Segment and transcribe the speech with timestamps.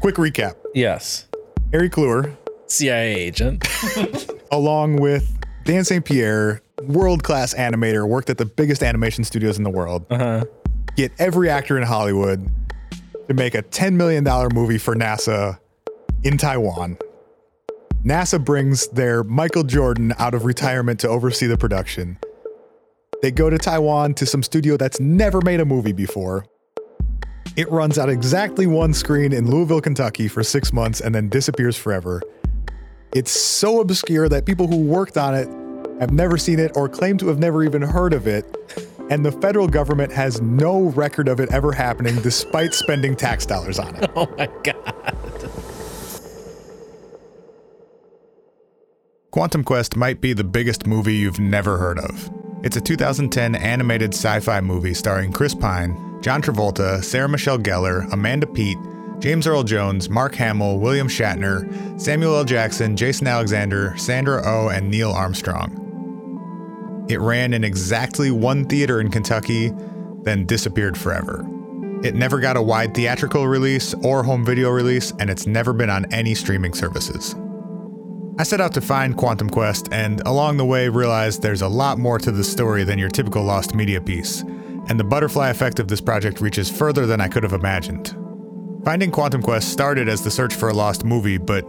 [0.00, 0.56] quick recap.
[0.74, 1.26] Yes.
[1.72, 3.66] Harry Kloor, CIA agent.
[4.50, 6.04] along with Dan St.
[6.04, 10.06] Pierre, world class animator, worked at the biggest animation studios in the world.
[10.10, 10.44] Uh-huh.
[10.96, 12.48] Get every actor in Hollywood
[13.28, 15.58] to make a $10 million movie for NASA
[16.24, 16.98] in Taiwan.
[18.04, 22.18] NASA brings their Michael Jordan out of retirement to oversee the production.
[23.22, 26.46] They go to Taiwan to some studio that's never made a movie before.
[27.60, 31.76] It runs out exactly one screen in Louisville, Kentucky for six months and then disappears
[31.76, 32.22] forever.
[33.14, 35.46] It's so obscure that people who worked on it
[36.00, 38.46] have never seen it or claim to have never even heard of it.
[39.10, 43.78] And the federal government has no record of it ever happening despite spending tax dollars
[43.78, 44.10] on it.
[44.16, 45.50] Oh my god.
[49.32, 52.30] Quantum Quest might be the biggest movie you've never heard of.
[52.64, 58.10] It's a 2010 animated sci fi movie starring Chris Pine, John Travolta, Sarah Michelle Gellar,
[58.12, 58.76] Amanda Peet,
[59.20, 62.44] James Earl Jones, Mark Hamill, William Shatner, Samuel L.
[62.44, 67.06] Jackson, Jason Alexander, Sandra O, oh, and Neil Armstrong.
[67.08, 69.72] It ran in exactly one theater in Kentucky,
[70.22, 71.46] then disappeared forever.
[72.02, 75.90] It never got a wide theatrical release or home video release, and it's never been
[75.90, 77.34] on any streaming services.
[78.38, 81.98] I set out to find Quantum Quest, and along the way realized there's a lot
[81.98, 84.44] more to the story than your typical lost media piece,
[84.90, 88.08] and the butterfly effect of this project reaches further than I could have imagined.
[88.84, 91.64] Finding Quantum Quest started as the search for a lost movie, but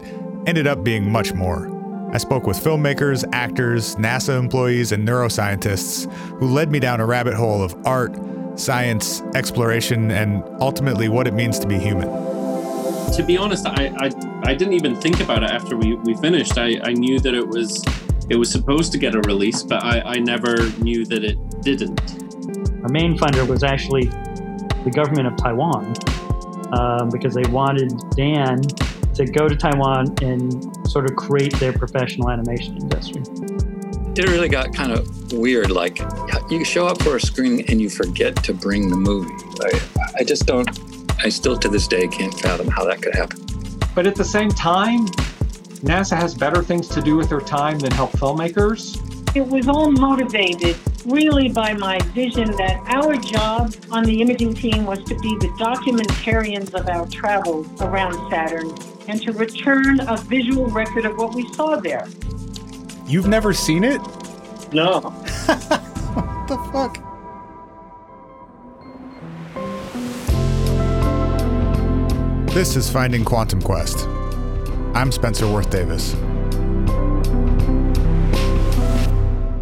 [0.47, 1.69] ended up being much more.
[2.11, 7.35] I spoke with filmmakers, actors, NASA employees, and neuroscientists who led me down a rabbit
[7.35, 8.17] hole of art,
[8.59, 12.07] science, exploration, and ultimately what it means to be human.
[13.13, 14.09] To be honest, I, I,
[14.49, 16.57] I didn't even think about it after we, we finished.
[16.57, 17.83] I, I knew that it was
[18.29, 22.30] it was supposed to get a release, but I, I never knew that it didn't.
[22.83, 24.05] Our main funder was actually
[24.83, 25.93] the government of Taiwan
[26.73, 28.61] um, because they wanted Dan
[29.13, 33.21] to go to Taiwan and sort of create their professional animation industry.
[34.15, 35.71] It really got kind of weird.
[35.71, 35.99] Like
[36.49, 39.33] you show up for a screening and you forget to bring the movie.
[39.61, 40.67] I, I just don't.
[41.23, 43.45] I still to this day can't fathom how that could happen.
[43.93, 45.05] But at the same time,
[45.83, 48.97] NASA has better things to do with their time than help filmmakers.
[49.35, 54.85] It was all motivated really by my vision that our job on the imaging team
[54.85, 58.69] was to be the documentarians of our travels around Saturn
[59.07, 62.07] and to return a visual record of what we saw there.
[63.07, 64.01] You've never seen it?
[64.71, 64.99] No.
[65.45, 66.97] what the fuck?
[72.53, 74.05] This is Finding Quantum Quest.
[74.93, 76.15] I'm Spencer Wirth-Davis.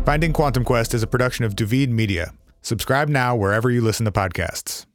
[0.09, 2.33] Finding Quantum Quest is a production of Du Vide Media.
[2.63, 4.87] Subscribe now wherever you listen to podcasts.